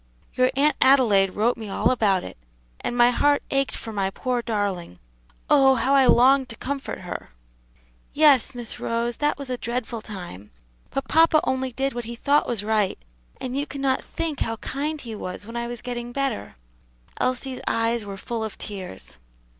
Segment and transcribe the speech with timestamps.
[0.33, 2.35] Your Aunt Adelaide wrote me all about it,
[2.79, 4.97] and my heart ached for my poor darling;
[5.47, 7.29] oh, how I longed to comfort her!"
[8.11, 10.49] "Yes, Miss Rose, that was a dreadful time;
[10.89, 12.97] but papa only did what he thought was right,
[13.39, 16.55] and you cannot think how kind he was when I was getting better."
[17.19, 19.17] Elsie's eyes were full of tears.